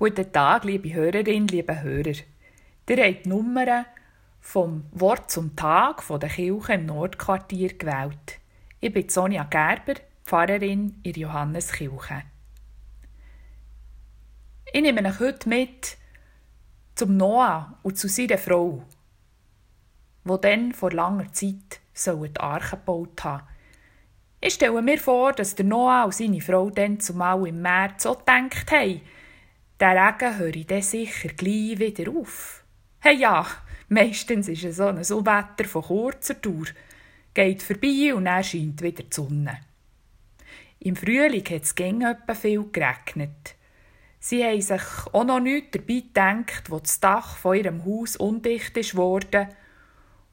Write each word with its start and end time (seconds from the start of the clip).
Guten 0.00 0.32
Tag, 0.32 0.64
liebe 0.64 0.94
Hörerinnen, 0.94 1.48
liebe 1.48 1.82
Hörer. 1.82 2.14
Ihr 2.88 3.04
habt 3.04 3.26
die 3.26 3.28
Nummern 3.28 3.84
vom 4.40 4.86
Wort 4.92 5.30
zum 5.30 5.54
Tag 5.54 6.02
von 6.02 6.18
der 6.18 6.30
Kirche 6.30 6.72
im 6.72 6.86
Nordquartier 6.86 7.76
gewählt. 7.76 8.40
Ich 8.80 8.94
bin 8.94 9.10
Sonja 9.10 9.44
Gerber, 9.44 10.00
Pfarrerin 10.24 11.00
in 11.02 11.12
Johanneskirche. 11.12 12.22
Ich 14.72 14.80
nehme 14.80 15.06
euch 15.06 15.20
heute 15.20 15.46
mit 15.50 15.98
zum 16.94 17.18
Noah 17.18 17.78
und 17.82 17.98
zu 17.98 18.08
seiner 18.08 18.38
Frau, 18.38 18.82
wo 20.24 20.38
dann 20.38 20.72
vor 20.72 20.92
langer 20.92 21.30
Zeit 21.34 21.78
die 21.94 22.40
Arche 22.40 22.76
gebaut 22.78 23.22
haben. 23.22 23.46
Ich 24.40 24.54
stelle 24.54 24.80
mir 24.80 24.98
vor, 24.98 25.34
dass 25.34 25.56
der 25.56 25.66
Noah 25.66 26.06
und 26.06 26.14
seine 26.14 26.40
Frau 26.40 26.70
dann 26.70 27.00
zumal 27.00 27.46
im 27.46 27.60
März 27.60 28.04
so 28.04 28.14
gedacht 28.14 28.72
haben, 28.72 29.02
der 29.80 29.94
Regen 29.94 30.38
höre 30.38 30.64
dann 30.64 30.82
sicher 30.82 31.28
gleich 31.28 31.78
wieder 31.78 32.10
auf. 32.10 32.62
Hey 33.00 33.16
ja, 33.16 33.46
meistens 33.88 34.48
ist 34.48 34.64
es 34.64 34.76
so 34.76 34.88
ein 34.88 34.98
Wetter 34.98 35.68
von 35.68 35.82
kurzer 35.82 36.34
Dauer, 36.34 36.66
geht 37.32 37.62
vorbei 37.62 38.14
und 38.14 38.26
dann 38.26 38.44
scheint 38.44 38.82
wieder 38.82 39.04
die 39.04 39.14
Sonne. 39.14 39.60
Im 40.80 40.96
Frühling 40.96 41.44
hat 41.44 41.62
es 41.62 41.72
etwa 41.72 42.34
viel 42.34 42.64
geregnet. 42.70 43.54
Sie 44.18 44.44
haben 44.44 44.60
sich 44.60 44.82
auch 45.12 45.24
noch 45.24 45.40
nichts 45.40 45.70
dabei 45.72 46.00
gedacht, 46.00 46.70
wo 46.70 46.78
das 46.78 47.00
Dach 47.00 47.36
von 47.38 47.56
ihrem 47.56 47.84
Haus 47.84 48.16
undicht 48.16 48.76
ist 48.76 48.96
worden 48.96 49.48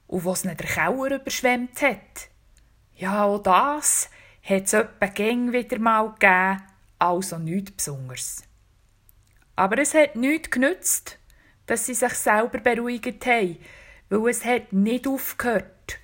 und 0.08 0.26
wo 0.26 0.34
es 0.34 0.44
nicht 0.44 0.60
der 0.60 0.68
Keller 0.68 1.16
überschwemmt 1.16 1.82
hat. 1.82 2.30
Ja, 2.96 3.24
auch 3.24 3.40
das 3.40 4.10
hat 4.44 4.64
es 4.64 4.74
etwa 4.74 5.08
wieder 5.18 5.80
mal 5.80 6.14
gegeben, 6.20 6.64
also 7.00 7.38
nichts 7.38 7.72
Besonderes. 7.72 8.44
Aber 9.58 9.80
es 9.80 9.96
hat 9.96 10.16
nichts 10.16 10.52
genützt, 10.52 11.18
dass 11.66 11.88
sie 11.88 11.96
sich 11.96 12.14
selber 12.14 12.60
beruhigt 12.60 13.26
haben, 13.26 13.58
weil 14.08 14.30
es 14.30 14.46
hat 14.46 14.72
nicht 14.72 15.08
aufgehört. 15.08 15.98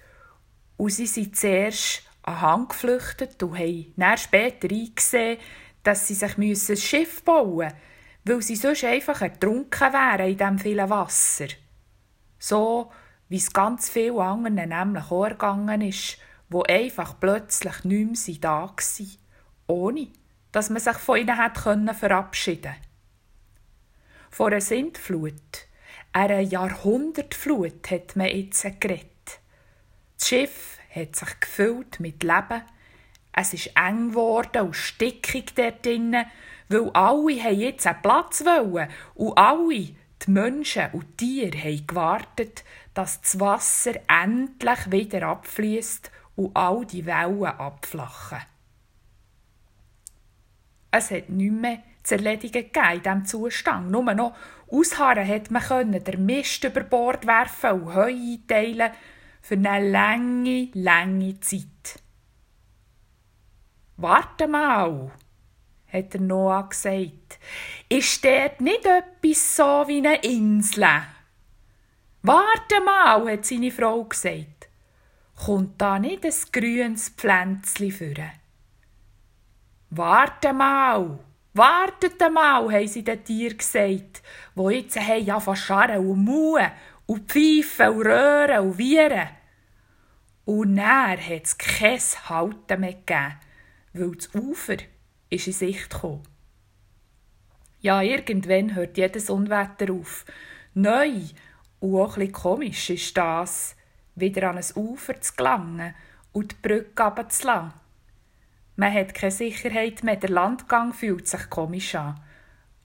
Und 0.76 0.90
sie 0.90 1.06
sind 1.06 1.38
zuerst 1.38 2.02
an 2.24 2.42
Hang 2.42 2.68
geflüchtet 2.68 3.42
und 3.44 3.58
haben 3.60 3.94
dann 3.96 4.18
später 4.18 4.68
eingesehen, 4.70 5.38
dass 5.84 6.08
sie 6.08 6.16
sich 6.16 6.36
ein 6.36 6.78
Schiff 6.78 7.24
bauen 7.24 7.58
müssen, 7.58 7.78
weil 8.24 8.42
sie 8.42 8.56
sonst 8.56 8.86
einfach 8.86 9.22
ertrunken 9.22 9.94
wären 9.94 10.30
in 10.32 10.38
diesem 10.38 10.58
vielen 10.58 10.90
Wasser. 10.90 11.48
So, 12.40 12.92
wie 13.30 13.38
es 13.38 13.54
ganz 13.54 13.88
vielen 13.88 14.18
anderen 14.18 14.70
nämlich 14.70 15.12
auch 15.12 15.26
ergangen 15.26 15.82
ist, 15.82 16.18
wo 16.50 16.64
einfach 16.64 17.20
plötzlich 17.20 17.84
nicht 17.84 18.28
mehr 18.28 18.38
da 18.42 18.62
waren, 18.64 19.18
ohne 19.68 20.08
dass 20.52 20.72
man 20.72 20.82
sich 20.82 20.98
von 20.98 21.20
ihnen 21.20 21.38
hat 21.38 21.60
verabschieden 21.60 22.64
konnte 22.64 22.93
vor 24.34 24.48
einer 24.48 24.62
Sintflut, 24.62 25.68
einer 26.12 26.40
Jahrhundertflut 26.40 27.92
hat 27.92 28.16
man 28.16 28.28
jetzt 28.28 28.64
geredet. 28.82 29.40
Das 30.18 30.28
Schiff 30.28 30.80
hat 30.90 31.16
sich 31.16 31.40
gefüllt 31.40 32.00
mit 32.00 32.24
Leben. 32.24 32.64
Es 33.32 33.54
ist 33.54 33.70
eng 33.76 34.10
geworden 34.10 34.64
und 34.64 34.76
stickig 34.76 35.54
dort 35.54 35.86
drinnen, 35.86 36.26
weil 36.68 36.90
alle 36.94 37.44
haben 37.44 37.60
jetzt 37.60 37.86
einen 37.86 38.02
Platz 38.02 38.44
wollen 38.44 38.90
und 39.14 39.38
alle, 39.38 39.70
die 39.70 40.32
Menschen 40.32 40.92
und 40.94 41.20
die 41.20 41.52
Tiere, 41.52 41.58
haben 41.60 41.88
gewartet, 41.88 42.64
dass 42.96 43.22
das 43.22 43.40
Wasser 43.40 43.94
endlich 44.08 44.92
wieder 44.92 45.28
abfließt 45.28 46.12
und 46.36 46.56
all 46.56 46.88
die 46.88 47.06
Wellen 47.06 47.46
abflachen. 47.46 48.40
Es 50.90 51.12
hat 51.12 51.30
nicht 51.30 51.52
mehr 51.52 51.84
zu 52.04 52.16
erledigen 52.16 52.52
gegeben 52.72 52.96
in 52.96 53.02
diesem 53.04 53.26
Zustand. 53.26 53.92
Nur 53.92 54.14
noch 54.14 54.36
ausharren 54.70 55.28
hat 55.28 55.52
man 55.52 55.62
können, 55.62 56.04
den 56.04 56.26
Mist 56.26 56.64
über 56.64 56.82
Bord 56.82 57.26
werfen 57.26 57.82
und 57.82 57.96
Heu 57.96 58.14
einteilen 58.14 58.92
für 59.42 59.56
eine 59.56 59.90
lange, 59.90 60.70
lange 60.74 61.40
Zeit. 61.40 62.00
Warte 63.98 64.48
mal, 64.48 65.12
hat 65.92 66.14
der 66.14 66.22
Noah 66.22 66.68
gesagt. 66.68 67.40
Ist 67.88 68.26
dort 68.26 68.60
nicht 68.62 68.86
etwas 68.86 69.56
so 69.56 69.84
wie 69.88 70.00
eine 70.00 70.16
Insel? 70.24 70.88
Warte 72.24 72.82
mal, 72.84 73.32
hat 73.32 73.46
seine 73.46 73.72
Frau 73.72 74.04
gesagt. 74.06 74.70
Kommt 75.46 75.80
da 75.80 76.00
nicht 76.00 76.26
ein 76.26 76.34
grünes 76.52 77.10
Pflänzchen 77.10 77.92
führen? 77.92 78.32
Warte 79.90 80.54
mal, 80.54 81.20
Wartet 81.54 82.22
einmal, 82.22 82.72
haben 82.72 82.88
sie 82.88 83.04
den 83.04 83.24
Tieren 83.24 83.58
gesagt, 83.58 84.24
wo 84.56 84.72
jetzt 84.72 85.00
haben 85.00 85.24
ja 85.24 85.56
scharren 85.56 86.08
und 86.08 86.24
muhen 86.26 86.72
und 87.06 87.32
pfeifen 87.32 87.96
und 87.96 88.08
röhren 88.08 88.68
und 88.68 88.78
wieren. 88.80 89.30
Und 90.46 90.76
dann 90.76 91.12
hat 91.12 91.44
es 91.44 91.58
kein 91.58 92.00
Halten 92.28 92.80
mehr 92.80 92.94
gegeben, 92.94 93.36
weil 93.94 94.12
das 94.16 94.34
Ufer 94.34 94.78
ist 95.30 95.48
in 95.48 95.54
Sicht 95.54 95.90
gekommen. 95.90 96.24
Ja, 97.82 98.02
irgendwann 98.02 98.76
hört 98.76 98.98
jedes 98.98 99.30
Unwetter 99.30 99.94
auf. 99.94 100.26
Neu 100.74 101.22
und 101.80 102.00
auch 102.00 102.18
ein 102.18 102.32
komisch 102.32 102.90
ist 102.90 103.16
das, 103.16 103.76
wieder 104.16 104.50
an 104.50 104.58
ein 104.58 104.66
Ufer 104.76 105.20
zu 105.22 105.36
gelangen 105.36 105.94
und 106.32 106.52
die 106.52 106.68
Brücke 106.68 107.04
runterzulassen. 107.04 107.83
Man 108.76 108.94
hat 108.94 109.14
keine 109.14 109.32
Sicherheit 109.32 110.04
mehr, 110.04 110.16
der 110.16 110.30
Landgang 110.30 110.94
fühlt 110.94 111.28
sich 111.28 111.50
komisch 111.50 111.96
an. 111.96 112.20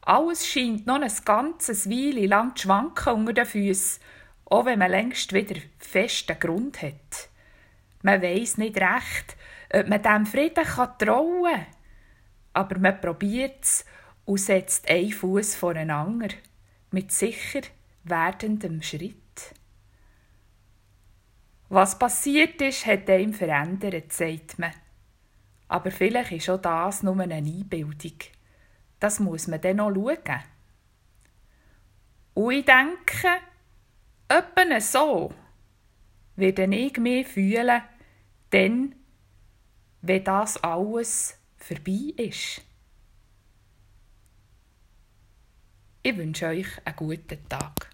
Alles 0.03 0.47
scheint 0.47 0.87
noch 0.87 1.01
ein 1.01 1.13
ganzes 1.25 1.89
Weile 1.89 2.27
lang 2.27 2.57
zu 2.57 2.63
schwanken 2.63 3.15
unter 3.15 3.33
den 3.33 3.47
Füßen, 3.47 4.03
auch 4.47 4.65
wenn 4.65 4.79
man 4.79 4.91
längst 4.91 5.33
wieder 5.33 5.61
festen 5.79 6.39
Grund 6.39 6.83
hat. 6.83 7.29
Man 8.03 8.23
weiß 8.23 8.59
nicht 8.59 8.77
recht, 8.77 9.37
ob 9.73 9.89
man 9.89 10.03
dem 10.03 10.27
Frieden 10.27 10.65
trauen 10.65 11.45
kann. 11.45 11.67
Aber 12.53 12.79
man 12.79 13.01
probiert 13.01 13.63
es 13.63 13.85
und 14.25 14.39
setzt 14.39 14.89
einen 14.89 15.13
Fuß 15.13 15.57
vor 15.57 15.75
den 15.75 15.91
anderen, 15.91 16.35
mit 16.91 17.13
sicher 17.13 17.61
werdendem 18.05 18.83
Schritt. 18.83 19.15
Was 21.69 21.99
passiert 21.99 22.61
ist, 22.63 22.87
hat 22.87 23.09
ihn 23.09 23.35
verändert, 23.35 24.13
sagt 24.13 24.59
man. 24.59 24.73
Aber 25.69 25.91
vielleicht 25.91 26.33
ist 26.33 26.51
auch 26.51 26.61
das 26.61 27.03
nur 27.03 27.21
eine 27.21 27.35
Einbildung. 27.37 28.19
Das 28.99 29.21
muss 29.21 29.47
man 29.47 29.61
dann 29.61 29.77
noch 29.77 29.95
schauen. 29.95 30.43
Und 32.35 32.53
ich 32.53 32.65
denke, 32.65 33.41
etwa 34.29 34.81
so 34.81 35.33
werde 36.37 36.75
ich 36.75 36.97
mich 36.99 37.27
fühlen, 37.27 37.83
denn 38.53 38.95
wenn 40.01 40.25
das 40.25 40.63
alles 40.63 41.37
vorbei 41.57 42.13
ist. 42.17 42.63
Ich 46.03 46.17
wünsche 46.17 46.47
euch 46.47 46.69
einen 46.85 46.97
guten 46.97 47.49
Tag. 47.49 47.88